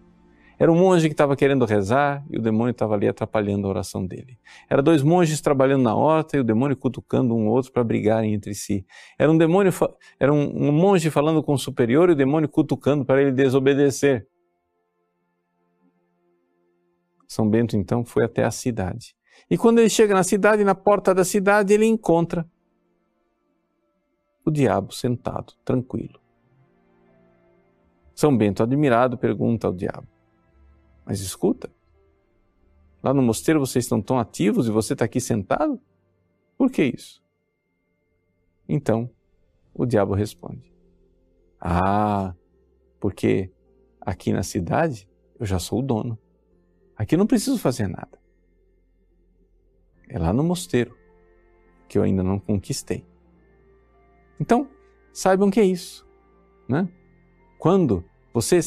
Era 0.59 0.71
um 0.71 0.75
monge 0.75 1.07
que 1.07 1.13
estava 1.13 1.35
querendo 1.35 1.65
rezar 1.65 2.25
e 2.29 2.37
o 2.37 2.41
demônio 2.41 2.71
estava 2.71 2.95
ali 2.95 3.07
atrapalhando 3.07 3.67
a 3.67 3.69
oração 3.69 4.05
dele. 4.05 4.39
Era 4.67 4.81
dois 4.81 5.03
monges 5.03 5.39
trabalhando 5.39 5.83
na 5.83 5.95
horta 5.95 6.35
e 6.35 6.39
o 6.39 6.43
demônio 6.43 6.75
cutucando 6.75 7.35
um 7.35 7.47
outro 7.47 7.71
para 7.71 7.83
brigarem 7.83 8.33
entre 8.33 8.55
si. 8.55 8.85
Era 9.19 9.31
um 9.31 9.37
demônio, 9.37 9.71
era 10.19 10.33
um, 10.33 10.69
um 10.69 10.71
monge 10.71 11.11
falando 11.11 11.43
com 11.43 11.53
o 11.53 11.59
superior 11.59 12.09
e 12.09 12.13
o 12.13 12.15
demônio 12.15 12.49
cutucando 12.49 13.05
para 13.05 13.21
ele 13.21 13.31
desobedecer. 13.31 14.27
São 17.27 17.47
Bento 17.47 17.77
então 17.77 18.03
foi 18.03 18.23
até 18.23 18.43
a 18.43 18.51
cidade. 18.51 19.15
E 19.49 19.57
quando 19.57 19.77
ele 19.79 19.89
chega 19.89 20.13
na 20.13 20.23
cidade, 20.23 20.63
na 20.63 20.73
porta 20.73 21.13
da 21.13 21.23
cidade, 21.23 21.71
ele 21.71 21.85
encontra 21.85 22.49
o 24.43 24.49
diabo 24.49 24.91
sentado, 24.91 25.53
tranquilo. 25.63 26.19
São 28.15 28.35
Bento, 28.35 28.63
admirado, 28.63 29.17
pergunta 29.17 29.67
ao 29.67 29.73
diabo: 29.73 30.07
mas 31.07 31.21
escuta, 31.21 31.73
lá 33.01 33.13
no 33.13 33.21
mosteiro 33.21 33.61
vocês 33.61 33.85
estão 33.85 34.01
tão 34.01 34.19
ativos 34.19 34.67
e 34.67 34.71
você 34.71 34.91
está 34.91 35.05
aqui 35.05 35.21
sentado? 35.21 35.79
Por 36.57 36.69
que 36.69 36.83
isso? 36.83 37.23
Então, 38.67 39.09
o 39.73 39.85
diabo 39.85 40.13
responde: 40.13 40.69
Ah, 41.61 42.35
porque 42.99 43.49
aqui 44.01 44.33
na 44.33 44.43
cidade 44.43 45.07
eu 45.39 45.45
já 45.45 45.59
sou 45.59 45.79
o 45.79 45.81
dono. 45.81 46.19
Aqui 46.93 47.15
não 47.15 47.25
preciso 47.25 47.57
fazer 47.57 47.87
nada. 47.87 48.19
É 50.09 50.19
lá 50.19 50.33
no 50.33 50.43
mosteiro 50.43 50.93
que 51.87 51.97
eu 51.97 52.03
ainda 52.03 52.21
não 52.21 52.37
conquistei. 52.37 53.05
Então, 54.41 54.69
saibam 55.13 55.49
que 55.49 55.61
é 55.61 55.65
isso. 55.65 56.05
Né? 56.67 56.89
Quando 57.57 58.03
você 58.33 58.59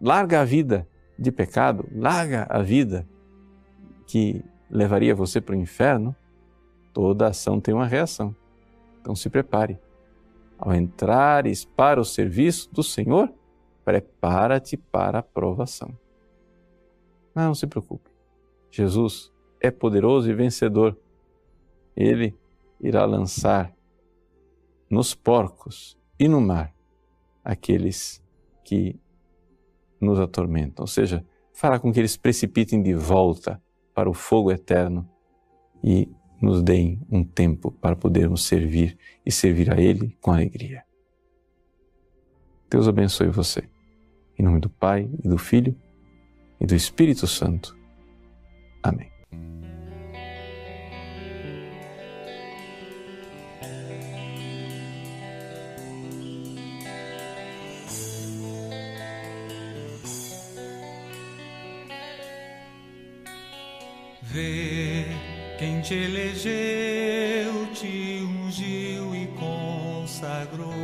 larga 0.00 0.40
a 0.40 0.44
vida 0.44 0.88
de 1.18 1.30
pecado, 1.30 1.88
larga 1.92 2.46
a 2.48 2.60
vida 2.62 3.06
que 4.06 4.44
levaria 4.70 5.14
você 5.14 5.40
para 5.40 5.54
o 5.54 5.58
inferno, 5.58 6.14
toda 6.92 7.28
ação 7.28 7.60
tem 7.60 7.74
uma 7.74 7.86
reação. 7.86 8.34
Então 9.00 9.14
se 9.14 9.28
prepare. 9.30 9.78
Ao 10.58 10.74
entrares 10.74 11.64
para 11.64 12.00
o 12.00 12.04
serviço 12.04 12.72
do 12.72 12.82
Senhor, 12.82 13.32
prepara-te 13.84 14.76
para 14.76 15.18
a 15.18 15.22
provação. 15.22 15.96
Não, 17.34 17.54
se 17.54 17.66
preocupe. 17.66 18.10
Jesus 18.70 19.32
é 19.60 19.70
poderoso 19.70 20.30
e 20.30 20.34
vencedor. 20.34 20.96
Ele 21.96 22.34
irá 22.80 23.04
lançar 23.04 23.72
nos 24.88 25.14
porcos 25.14 25.98
e 26.18 26.28
no 26.28 26.40
mar 26.40 26.72
aqueles 27.44 28.22
que 28.64 28.98
nos 30.04 30.20
atormentam, 30.20 30.82
ou 30.82 30.86
seja, 30.86 31.24
fará 31.52 31.78
com 31.78 31.92
que 31.92 31.98
eles 31.98 32.16
precipitem 32.16 32.82
de 32.82 32.94
volta 32.94 33.60
para 33.94 34.10
o 34.10 34.14
fogo 34.14 34.50
eterno 34.50 35.08
e 35.82 36.08
nos 36.40 36.62
deem 36.62 37.00
um 37.10 37.24
tempo 37.24 37.70
para 37.70 37.96
podermos 37.96 38.44
servir 38.44 38.98
e 39.24 39.32
servir 39.32 39.72
a 39.72 39.80
Ele 39.80 40.16
com 40.20 40.32
alegria. 40.32 40.84
Deus 42.68 42.88
abençoe 42.88 43.28
você. 43.28 43.62
Em 44.38 44.42
nome 44.42 44.60
do 44.60 44.68
Pai 44.68 45.08
e 45.22 45.28
do 45.28 45.38
Filho 45.38 45.76
e 46.60 46.66
do 46.66 46.74
Espírito 46.74 47.26
Santo. 47.26 47.76
Amém. 48.82 49.13
ver 64.34 65.06
quem 65.60 65.80
te 65.80 65.94
elegeu, 65.94 67.68
te 67.72 68.28
ungiu 68.28 69.14
e 69.14 69.28
consagrou. 69.38 70.74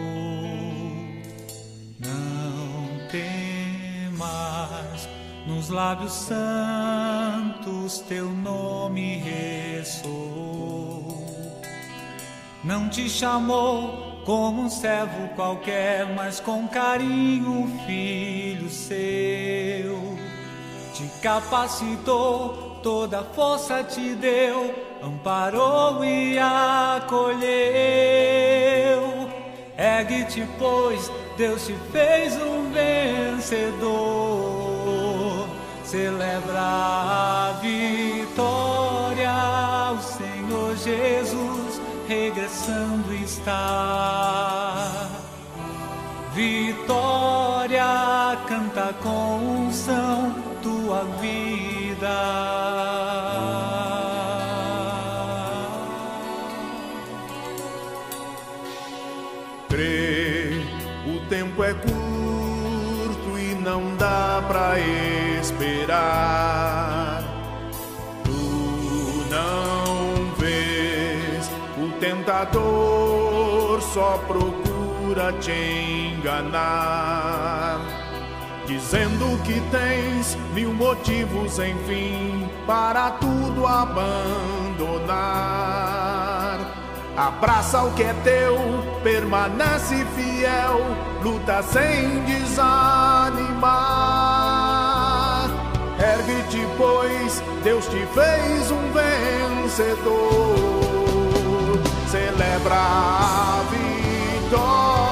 Não 1.98 3.08
temas, 3.10 5.08
nos 5.48 5.68
lábios 5.68 6.12
santos 6.12 7.98
teu 8.08 8.30
nome 8.30 9.16
ressoou. 9.16 11.18
Não 12.62 12.88
te 12.88 13.10
chamou 13.10 14.22
como 14.24 14.62
um 14.62 14.70
servo 14.70 15.26
qualquer, 15.34 16.06
mas 16.14 16.38
com 16.38 16.68
carinho, 16.68 17.68
filho 17.84 18.70
seu. 18.70 20.16
Te 20.94 21.10
capacitou 21.20 22.69
toda 22.82 23.22
força 23.22 23.82
te 23.84 24.14
deu, 24.14 24.74
amparou 25.02 26.04
e 26.04 26.38
acolheu. 26.38 27.40
Ergue-te, 29.76 30.46
pois 30.58 31.10
Deus 31.36 31.66
te 31.66 31.74
fez 31.90 32.36
um 32.36 32.70
vencedor. 32.70 33.90
Celebra 35.84 36.60
a 36.60 37.58
vitória, 37.60 39.32
o 39.92 40.02
Senhor 40.02 40.76
Jesus 40.76 41.80
regressando 42.06 43.14
está. 43.14 44.79
Vitória, 46.40 47.84
canta 48.48 48.94
com 49.02 49.66
unção 49.66 50.34
tua 50.62 51.04
vida. 51.20 52.70
tempo 61.30 61.62
é 61.62 61.72
curto 61.74 63.38
e 63.38 63.54
não 63.54 63.94
dá 63.94 64.42
pra 64.48 64.80
esperar. 65.40 67.22
Tu 68.24 68.30
não 69.30 70.34
vês 70.36 71.48
o 71.78 71.88
tentador 72.00 73.80
só 73.80 74.18
procura 74.26 74.69
te 75.40 76.12
enganar. 76.14 77.80
Dizendo 78.66 79.38
que 79.44 79.60
tens 79.70 80.36
mil 80.54 80.72
motivos, 80.72 81.58
enfim, 81.58 82.48
para 82.66 83.10
tudo 83.12 83.66
abandonar 83.66 84.90
Abraça 87.20 87.82
o 87.82 87.92
que 87.92 88.02
é 88.02 88.14
teu, 88.24 88.56
permanece 89.02 90.06
fiel, 90.16 90.80
luta 91.22 91.62
sem 91.62 92.24
desanimar. 92.24 93.50
Ergue-te, 95.98 96.66
pois 96.78 97.42
Deus 97.62 97.84
te 97.88 98.06
fez 98.14 98.70
um 98.70 98.90
vencedor. 99.60 100.16
Celebra 102.08 102.76
a 102.76 103.64
vitória, 103.70 103.89
o 104.52 105.09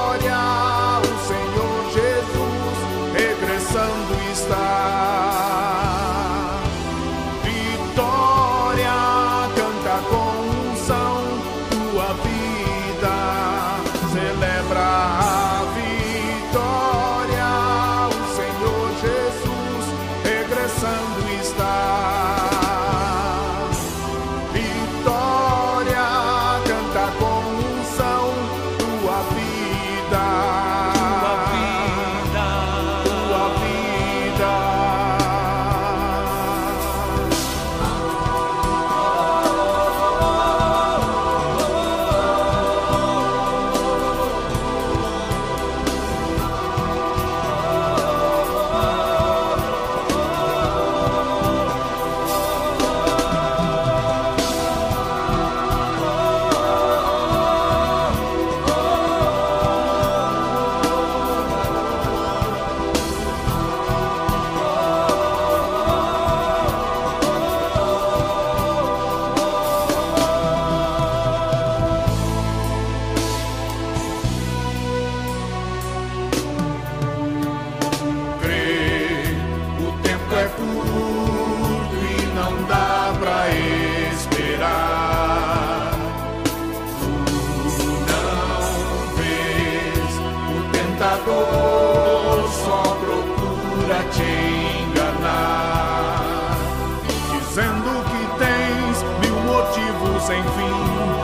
sem 100.29 100.43
fim. 100.43 101.18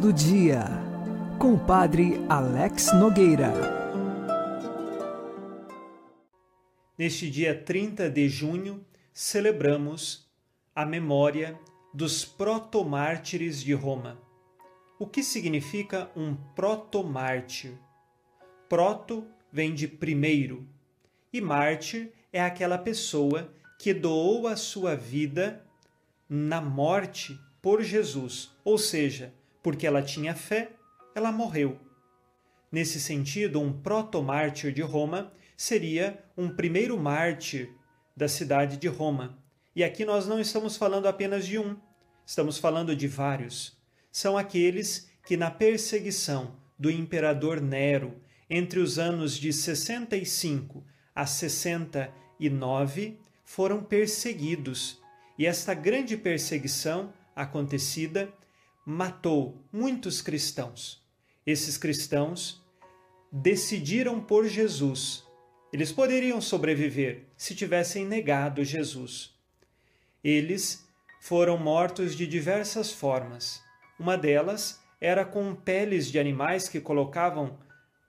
Do 0.00 0.12
Dia, 0.12 0.64
com 1.40 1.54
o 1.54 1.58
Padre 1.58 2.24
Alex 2.28 2.92
Nogueira. 2.94 3.52
Neste 6.96 7.28
dia 7.28 7.60
30 7.60 8.08
de 8.08 8.28
junho, 8.28 8.86
celebramos 9.12 10.30
a 10.72 10.86
memória 10.86 11.58
dos 11.92 12.24
protomártires 12.24 13.60
de 13.60 13.74
Roma. 13.74 14.16
O 15.00 15.06
que 15.06 15.20
significa 15.20 16.08
um 16.14 16.36
protomártir? 16.54 17.72
Proto 18.68 19.26
vem 19.50 19.74
de 19.74 19.88
primeiro 19.88 20.64
e 21.32 21.40
mártir 21.40 22.12
é 22.32 22.40
aquela 22.40 22.78
pessoa 22.78 23.52
que 23.80 23.92
doou 23.92 24.46
a 24.46 24.54
sua 24.54 24.94
vida 24.94 25.66
na 26.28 26.60
morte 26.60 27.36
por 27.60 27.82
Jesus, 27.82 28.52
ou 28.64 28.78
seja, 28.78 29.34
porque 29.68 29.86
ela 29.86 30.00
tinha 30.00 30.34
fé, 30.34 30.70
ela 31.14 31.30
morreu. 31.30 31.78
Nesse 32.72 32.98
sentido, 32.98 33.60
um 33.60 33.70
protomártir 33.70 34.72
de 34.72 34.80
Roma 34.80 35.30
seria 35.58 36.24
um 36.38 36.48
primeiro 36.48 36.96
mártir 36.98 37.74
da 38.16 38.26
cidade 38.28 38.78
de 38.78 38.88
Roma. 38.88 39.38
E 39.76 39.84
aqui 39.84 40.06
nós 40.06 40.26
não 40.26 40.40
estamos 40.40 40.78
falando 40.78 41.04
apenas 41.04 41.46
de 41.46 41.58
um, 41.58 41.76
estamos 42.24 42.56
falando 42.56 42.96
de 42.96 43.06
vários. 43.06 43.76
São 44.10 44.38
aqueles 44.38 45.10
que, 45.26 45.36
na 45.36 45.50
perseguição 45.50 46.56
do 46.78 46.90
imperador 46.90 47.60
Nero, 47.60 48.16
entre 48.48 48.80
os 48.80 48.98
anos 48.98 49.36
de 49.36 49.52
65 49.52 50.82
a 51.14 51.26
69, 51.26 53.20
foram 53.44 53.84
perseguidos. 53.84 54.98
E 55.38 55.44
esta 55.44 55.74
grande 55.74 56.16
perseguição 56.16 57.12
acontecida 57.36 58.32
matou 58.90 59.62
muitos 59.70 60.22
cristãos. 60.22 61.06
Esses 61.44 61.76
cristãos 61.76 62.64
decidiram 63.30 64.18
por 64.18 64.46
Jesus. 64.46 65.24
Eles 65.70 65.92
poderiam 65.92 66.40
sobreviver 66.40 67.26
se 67.36 67.54
tivessem 67.54 68.06
negado 68.06 68.64
Jesus. 68.64 69.34
Eles 70.24 70.88
foram 71.20 71.58
mortos 71.58 72.16
de 72.16 72.26
diversas 72.26 72.90
formas. 72.90 73.62
Uma 74.00 74.16
delas 74.16 74.80
era 74.98 75.22
com 75.22 75.54
peles 75.54 76.10
de 76.10 76.18
animais 76.18 76.66
que 76.66 76.80
colocavam 76.80 77.58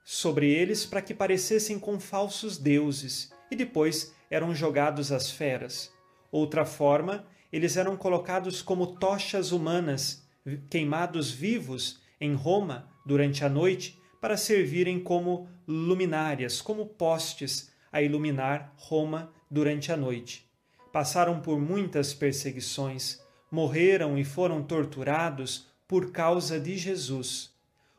sobre 0.02 0.50
eles 0.50 0.86
para 0.86 1.02
que 1.02 1.12
parecessem 1.12 1.78
com 1.78 2.00
falsos 2.00 2.56
deuses 2.56 3.30
e 3.50 3.54
depois 3.54 4.14
eram 4.30 4.54
jogados 4.54 5.12
às 5.12 5.30
feras. 5.30 5.92
Outra 6.32 6.64
forma, 6.64 7.26
eles 7.52 7.76
eram 7.76 7.98
colocados 7.98 8.62
como 8.62 8.96
tochas 8.96 9.52
humanas, 9.52 10.26
queimados 10.68 11.30
vivos 11.30 12.00
em 12.20 12.34
Roma 12.34 12.88
durante 13.04 13.44
a 13.44 13.48
noite 13.48 14.00
para 14.20 14.36
servirem 14.36 15.00
como 15.00 15.48
luminárias, 15.66 16.60
como 16.60 16.86
postes 16.86 17.72
a 17.90 18.02
iluminar 18.02 18.74
Roma 18.76 19.32
durante 19.50 19.90
a 19.90 19.96
noite. 19.96 20.48
Passaram 20.92 21.40
por 21.40 21.58
muitas 21.58 22.12
perseguições, 22.12 23.20
morreram 23.50 24.18
e 24.18 24.24
foram 24.24 24.62
torturados 24.62 25.68
por 25.88 26.12
causa 26.12 26.60
de 26.60 26.76
Jesus. 26.76 27.50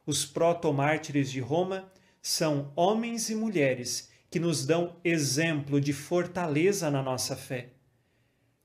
Os 0.06 0.26
protomártires 0.26 1.32
de 1.32 1.40
Roma 1.40 1.92
são 2.22 2.72
homens 2.76 3.30
e 3.30 3.36
mulheres 3.36 4.10
que 4.30 4.40
nos 4.40 4.66
dão 4.66 4.96
exemplo 5.04 5.82
de 5.82 5.92
fortaleza 5.92 6.90
na 6.90 7.02
nossa 7.02 7.36
fé. 7.36 7.70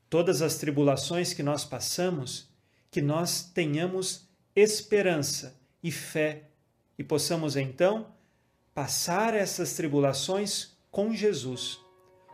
Todas 0.09 0.41
as 0.41 0.57
tribulações 0.57 1.33
que 1.33 1.43
nós 1.43 1.65
passamos, 1.65 2.49
que 2.97 3.01
nós 3.03 3.43
tenhamos 3.43 4.27
esperança 4.55 5.55
e 5.83 5.91
fé 5.91 6.45
e 6.97 7.03
possamos 7.03 7.55
então 7.55 8.07
passar 8.73 9.35
essas 9.35 9.73
tribulações 9.73 10.75
com 10.89 11.13
Jesus. 11.13 11.79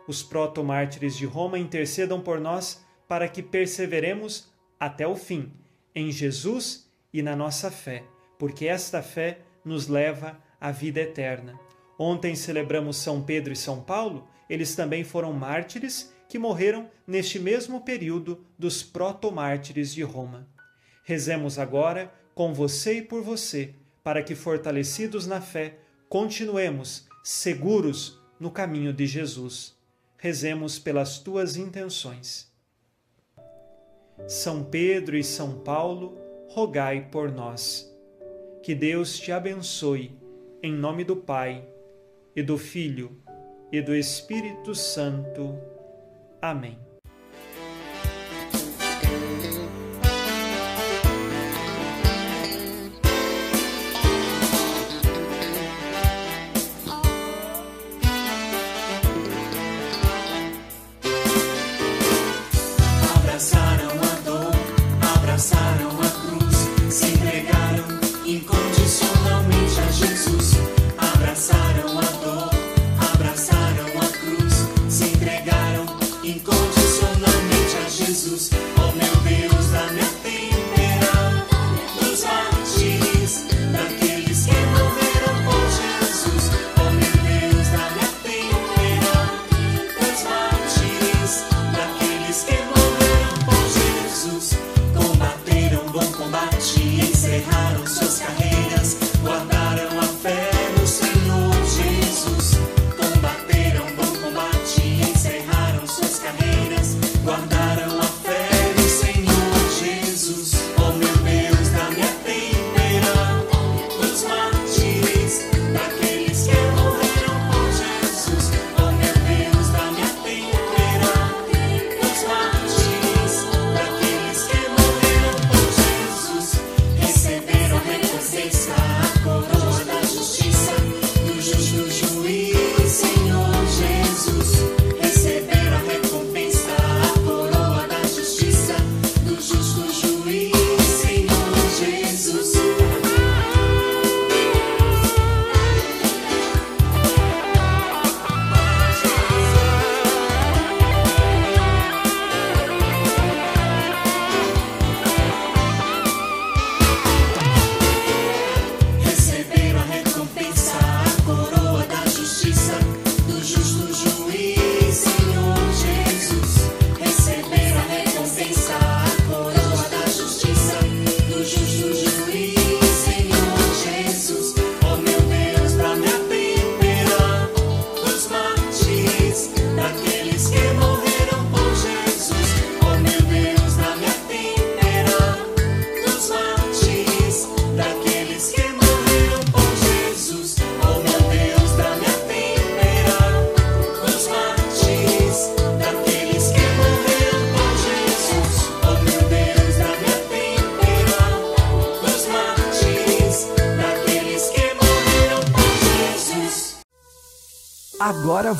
Os 0.07 0.23
protomártires 0.23 1.17
de 1.17 1.25
Roma 1.25 1.59
intercedam 1.59 2.21
por 2.21 2.39
nós 2.39 2.81
para 3.09 3.27
que 3.27 3.43
perseveremos 3.43 4.47
até 4.79 5.05
o 5.05 5.17
fim 5.17 5.51
em 5.93 6.09
Jesus 6.13 6.89
e 7.11 7.21
na 7.21 7.35
nossa 7.35 7.69
fé, 7.69 8.05
porque 8.39 8.65
esta 8.65 9.03
fé 9.03 9.39
nos 9.65 9.89
leva 9.89 10.41
à 10.61 10.71
vida 10.71 11.01
eterna. 11.01 11.59
Ontem 11.99 12.35
celebramos 12.35 12.95
São 12.95 13.21
Pedro 13.21 13.51
e 13.51 13.57
São 13.57 13.81
Paulo, 13.81 14.25
eles 14.49 14.77
também 14.77 15.03
foram 15.03 15.33
mártires 15.33 16.13
que 16.29 16.39
morreram 16.39 16.89
neste 17.05 17.37
mesmo 17.37 17.81
período 17.81 18.45
dos 18.57 18.81
protomártires 18.81 19.93
de 19.93 20.03
Roma. 20.03 20.52
Rezemos 21.03 21.59
agora 21.59 22.13
com 22.33 22.53
você 22.53 22.99
e 22.99 23.01
por 23.01 23.21
você, 23.21 23.75
para 24.03 24.23
que, 24.23 24.35
fortalecidos 24.35 25.27
na 25.27 25.41
fé, 25.41 25.77
continuemos 26.09 27.07
seguros 27.23 28.19
no 28.39 28.49
caminho 28.49 28.93
de 28.93 29.05
Jesus. 29.05 29.75
Rezemos 30.17 30.79
pelas 30.79 31.19
tuas 31.19 31.57
intenções. 31.57 32.51
São 34.27 34.63
Pedro 34.63 35.17
e 35.17 35.23
São 35.23 35.59
Paulo, 35.59 36.17
rogai 36.47 37.09
por 37.11 37.31
nós. 37.31 37.91
Que 38.61 38.73
Deus 38.73 39.19
te 39.19 39.31
abençoe, 39.31 40.17
em 40.61 40.71
nome 40.71 41.03
do 41.03 41.17
Pai, 41.17 41.67
e 42.35 42.41
do 42.41 42.57
Filho, 42.57 43.17
e 43.71 43.81
do 43.81 43.93
Espírito 43.93 44.73
Santo. 44.73 45.57
Amém. 46.41 46.92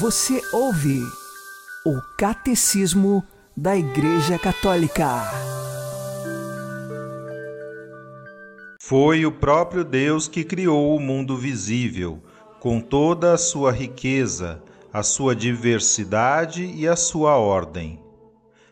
Você 0.04 0.42
ouve 0.52 1.00
o 1.86 2.02
Catecismo 2.18 3.24
da 3.56 3.78
Igreja 3.78 4.38
Católica. 4.38 5.32
Foi 8.82 9.26
o 9.26 9.32
próprio 9.32 9.86
Deus 9.86 10.28
que 10.28 10.44
criou 10.44 10.94
o 10.94 11.00
mundo 11.00 11.38
visível, 11.38 12.22
com 12.60 12.82
toda 12.82 13.32
a 13.32 13.38
sua 13.38 13.72
riqueza, 13.72 14.62
a 14.92 15.04
sua 15.04 15.34
diversidade 15.34 16.66
e 16.66 16.86
a 16.86 16.98
sua 16.98 17.38
ordem. 17.38 17.98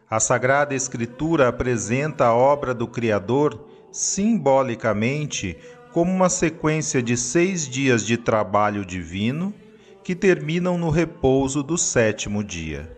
A 0.10 0.20
Sagrada 0.20 0.76
Escritura 0.76 1.48
apresenta 1.48 2.26
a 2.26 2.36
obra 2.36 2.74
do 2.74 2.90
Criador 2.90 3.70
simbolicamente 3.90 5.58
como 5.94 6.12
uma 6.12 6.28
sequência 6.28 7.02
de 7.02 7.16
seis 7.16 7.70
dias 7.70 8.06
de 8.06 8.18
trabalho 8.18 8.84
divino 8.84 9.54
que 10.04 10.16
terminam 10.16 10.78
no 10.78 10.90
repouso 10.90 11.62
do 11.62 11.78
sétimo 11.78 12.44
dia. 12.44 12.98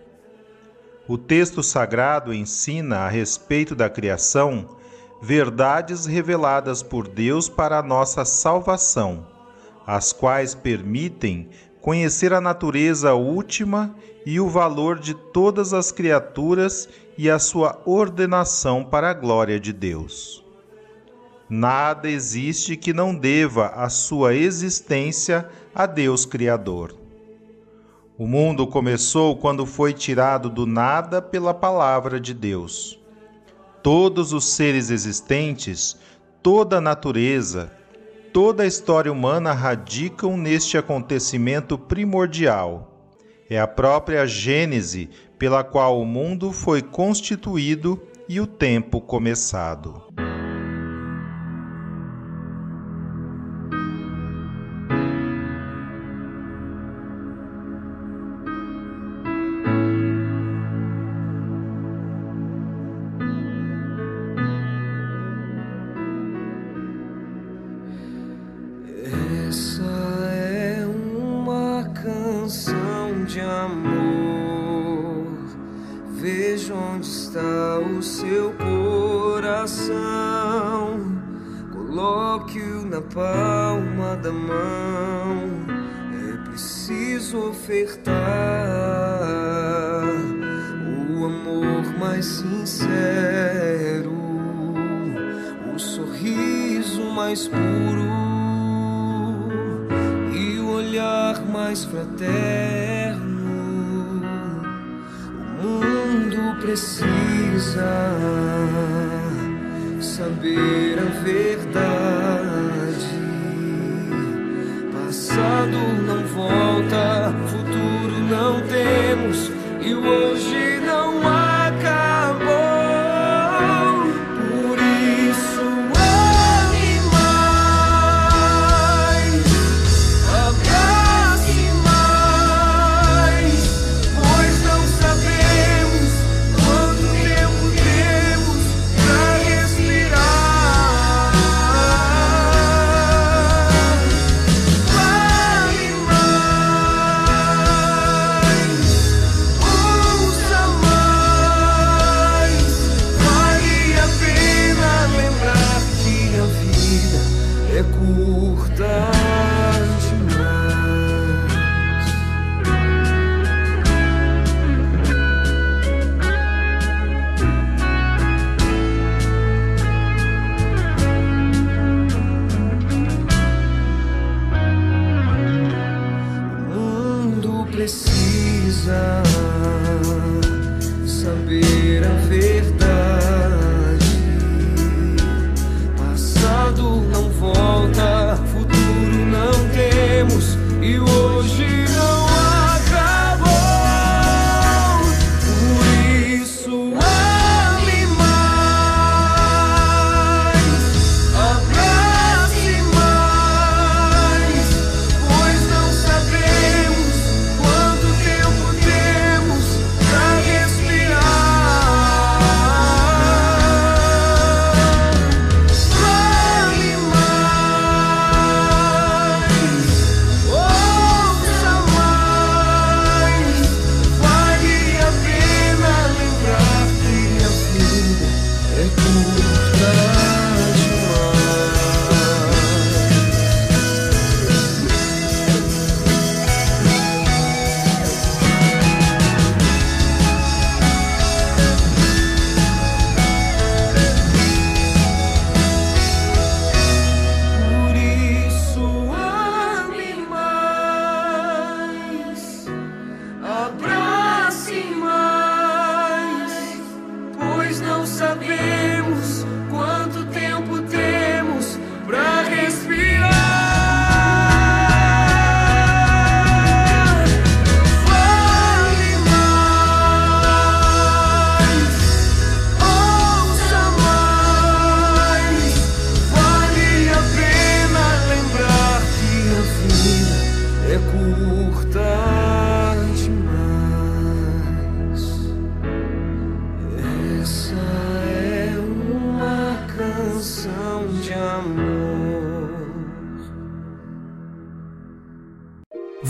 O 1.08 1.18
texto 1.18 1.62
sagrado 1.62 2.34
ensina 2.34 3.00
a 3.00 3.10
respeito 3.10 3.76
da 3.76 3.90
criação 3.90 4.78
verdades 5.22 6.06
reveladas 6.06 6.84
por 6.84 7.08
Deus 7.08 7.48
para 7.50 7.80
a 7.80 7.84
nossa 7.84 8.26
salvação, 8.26 9.26
as 9.86 10.12
quais 10.14 10.54
permitem 10.56 11.50
conhecer 11.82 12.34
a 12.34 12.40
natureza 12.40 13.14
última 13.14 13.96
e 14.26 14.40
o 14.40 14.48
valor 14.48 15.00
de 15.00 15.14
todas 15.14 15.74
as 15.74 15.92
criaturas 15.92 16.88
e 17.18 17.30
a 17.30 17.38
sua 17.38 17.82
ordenação 17.86 18.84
para 18.84 19.10
a 19.10 19.14
glória 19.14 19.60
de 19.60 19.74
Deus. 19.74 20.44
Nada 21.50 22.10
existe 22.10 22.78
que 22.78 22.94
não 22.94 23.14
deva 23.14 23.68
a 23.76 23.90
sua 23.90 24.34
existência 24.34 25.48
a 25.76 25.88
Deus 25.88 26.26
Criador. 26.26 26.96
O 28.18 28.28
mundo 28.28 28.68
começou 28.68 29.36
quando 29.36 29.66
foi 29.66 29.92
tirado 29.92 30.50
do 30.50 30.68
nada 30.68 31.20
pela 31.22 31.54
palavra 31.54 32.20
de 32.20 32.34
Deus. 32.34 33.00
Todos 33.82 34.34
os 34.34 34.46
seres 34.46 34.92
existentes, 34.92 35.98
toda 36.44 36.78
a 36.78 36.82
natureza, 36.82 37.72
toda 38.32 38.64
a 38.64 38.68
história 38.68 39.12
humana 39.12 39.52
radicam 39.52 40.38
neste 40.38 40.78
acontecimento 40.78 41.78
primordial. 41.78 43.10
É 43.50 43.60
a 43.60 43.68
própria 43.68 44.28
Gênese 44.28 45.10
pela 45.40 45.64
qual 45.64 46.00
o 46.00 46.06
mundo 46.06 46.52
foi 46.52 46.82
constituído 46.82 48.00
e 48.30 48.40
o 48.40 48.46
tempo 48.48 49.02
começado. 49.02 50.04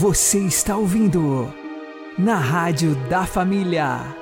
Você 0.04 0.40
está 0.40 0.76
ouvindo 0.76 1.48
na 2.20 2.36
Rádio 2.36 2.94
da 3.08 3.26
Família. 3.26 4.14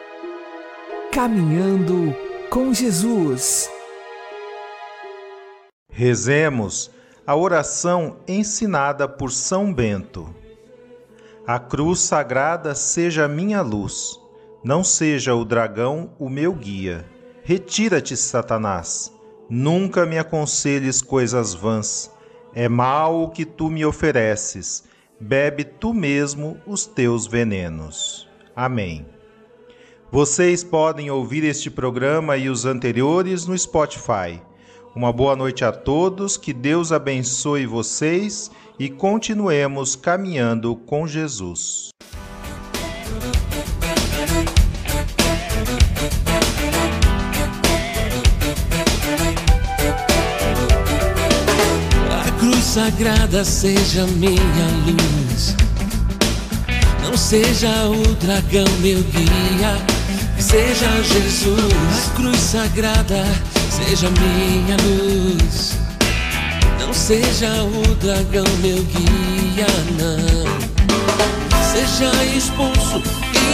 Caminhando 1.11 2.15
com 2.51 2.71
Jesus. 2.71 3.67
Rezemos 5.91 6.91
a 7.25 7.35
oração 7.35 8.17
ensinada 8.27 9.07
por 9.07 9.31
São 9.31 9.73
Bento. 9.73 10.29
A 11.47 11.57
cruz 11.57 12.01
sagrada 12.01 12.75
seja 12.75 13.27
minha 13.27 13.63
luz, 13.63 14.19
não 14.63 14.83
seja 14.83 15.33
o 15.33 15.43
dragão 15.43 16.13
o 16.19 16.29
meu 16.29 16.53
guia. 16.53 17.09
Retira-te, 17.41 18.15
Satanás. 18.15 19.11
Nunca 19.49 20.05
me 20.05 20.19
aconselhes 20.19 21.01
coisas 21.01 21.55
vãs. 21.55 22.11
É 22.53 22.69
mal 22.69 23.23
o 23.23 23.31
que 23.31 23.45
tu 23.45 23.67
me 23.67 23.83
ofereces. 23.83 24.90
Bebe 25.23 25.63
tu 25.63 25.93
mesmo 25.93 26.57
os 26.65 26.87
teus 26.87 27.27
venenos. 27.27 28.27
Amém. 28.55 29.05
Vocês 30.11 30.63
podem 30.63 31.11
ouvir 31.11 31.43
este 31.43 31.69
programa 31.69 32.37
e 32.37 32.49
os 32.49 32.65
anteriores 32.65 33.45
no 33.45 33.55
Spotify. 33.55 34.41
Uma 34.95 35.13
boa 35.13 35.35
noite 35.35 35.63
a 35.63 35.71
todos, 35.71 36.37
que 36.37 36.51
Deus 36.51 36.91
abençoe 36.91 37.67
vocês 37.67 38.49
e 38.79 38.89
continuemos 38.89 39.95
caminhando 39.95 40.75
com 40.75 41.05
Jesus. 41.05 41.91
Sagrada 52.73 53.43
seja 53.43 54.05
minha 54.07 54.67
luz, 54.85 55.55
não 57.03 57.17
seja 57.17 57.87
o 57.89 58.15
dragão 58.15 58.65
meu 58.81 59.03
guia 59.03 60.01
seja 60.41 60.89
Jesus, 61.03 62.07
a 62.07 62.15
cruz 62.15 62.37
sagrada, 62.37 63.23
seja 63.69 64.09
minha 64.09 64.75
luz. 64.83 65.77
Não 66.79 66.93
seja 66.93 67.63
o 67.63 67.95
dragão 67.95 68.43
meu 68.61 68.83
guia, 68.83 69.67
não. 69.97 70.61
Seja 71.71 72.11
expulso, 72.35 73.01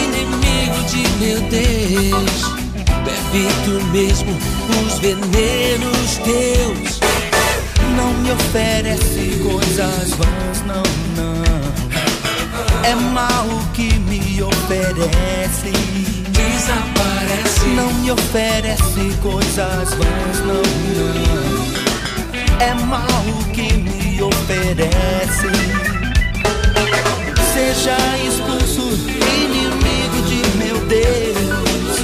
inimigo 0.04 0.82
de 0.88 1.06
meu 1.18 1.40
Deus. 1.50 2.58
Bebe 3.04 3.48
tu 3.64 3.84
mesmo 3.92 4.36
os 4.86 4.98
venenos 4.98 6.16
teus. 6.24 7.17
Não 7.98 8.14
me 8.14 8.30
oferece 8.30 9.40
coisas 9.42 10.10
vãs, 10.12 10.62
não, 10.64 10.82
não. 11.16 11.42
É 12.84 12.94
mal 12.94 13.46
que 13.74 13.92
me 13.98 14.40
oferece 14.42 15.72
desaparece. 16.58 17.66
Não 17.74 17.92
me 17.94 18.12
oferece 18.12 19.16
coisas 19.20 19.94
vãs, 19.94 20.38
não, 20.46 20.62
não. 20.96 21.68
É 22.60 22.74
mal 22.84 23.08
que 23.52 23.72
me 23.72 24.22
oferece. 24.22 25.48
Seja 27.52 27.96
expulso, 28.26 28.90
inimigo 29.42 30.22
de 30.28 30.58
meu 30.58 30.78
Deus. 30.86 31.98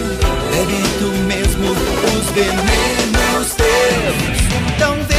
Bebe 0.50 0.82
tu 0.98 1.08
mesmo 1.26 1.70
os 1.70 2.30
venenos 2.30 3.54
teus. 3.54 4.44
Então 4.74 5.13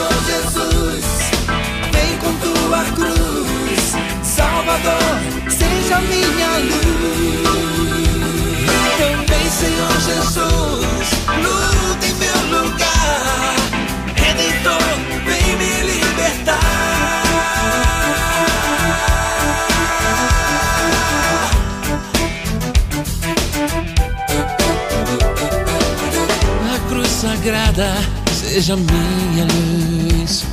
Senhor 0.00 0.24
Jesus, 0.24 1.04
vem 1.92 2.16
com 2.16 2.32
tua 2.36 2.84
cruz. 2.94 3.94
Salvador, 4.22 5.20
seja 5.50 6.00
minha 6.00 6.48
luz. 6.58 7.50
Senhor 9.50 10.00
Jesus, 10.00 11.10
luta 11.36 12.06
em 12.06 12.14
meu 12.14 12.62
lugar. 12.62 13.56
Redentor, 14.14 14.80
vem 15.26 15.56
me 15.58 15.72
libertar. 15.92 16.60
A 26.74 26.88
cruz 26.88 27.08
sagrada 27.08 28.20
seja 28.52 28.74
minha 28.74 29.44
luz. 29.44 30.44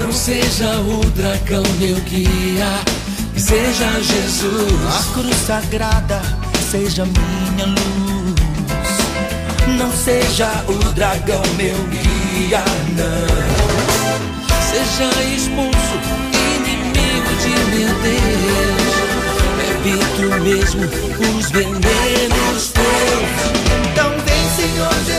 Não 0.00 0.12
seja 0.12 0.80
o 0.80 0.98
dragão 1.10 1.62
meu 1.78 1.94
guia, 2.00 2.80
que 3.32 3.40
seja 3.40 3.88
Jesus. 4.02 4.82
A 4.88 5.14
cruz 5.14 5.36
sagrada 5.46 6.20
seja 6.68 7.04
minha 7.04 7.66
luz. 7.66 8.34
Não 9.78 9.92
seja 9.92 10.50
o 10.66 10.92
dragão 10.94 11.42
meu 11.56 11.76
guia, 11.86 12.64
não. 12.96 13.28
Seja 14.68 15.08
expulso, 15.36 15.98
inimigo 16.34 17.32
de 17.40 17.50
meu 17.76 17.94
Deus. 18.02 18.88
Tu 20.16 20.28
mesmo 20.42 20.82
os 20.84 21.50
venenos 21.50 22.72
teus. 22.72 23.58
Então 23.92 24.10
vem, 24.26 24.44
Senhor 24.56 24.94
Jesus, 25.06 25.17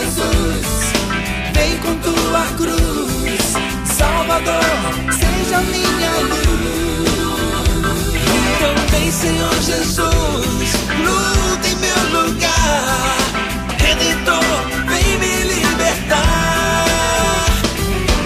vem 1.70 1.78
com 1.80 1.96
tua 2.00 2.46
cruz. 2.58 3.54
Salvador, 3.86 4.64
seja 5.12 5.62
minha 5.62 6.12
luz. 6.22 7.10
Então 8.56 8.76
vem, 8.90 9.12
Senhor 9.12 9.54
Jesus, 9.62 10.74
luta 11.06 11.68
em 11.68 11.76
meu 11.76 12.22
lugar. 12.22 13.18
Redentor, 13.78 14.44
vem 14.88 15.18
me 15.20 15.34
libertar. 15.54 16.86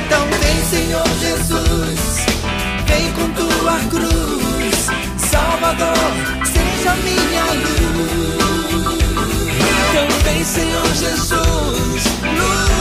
Então 0.05 0.23
vem, 0.39 0.59
Senhor 0.65 1.09
Jesus, 1.19 1.99
vem 2.87 3.11
com 3.13 3.29
tua 3.31 3.79
cruz. 3.89 4.75
Salvador, 5.17 6.11
seja 6.45 6.95
minha 6.95 7.45
luz. 7.63 8.43
Então 9.89 10.07
vem, 10.23 10.43
Senhor 10.43 10.95
Jesus. 10.95 12.72